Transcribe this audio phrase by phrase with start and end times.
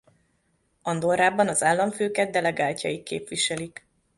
[0.81, 3.87] Andorrában az államfőket delegáltjaik képviselik.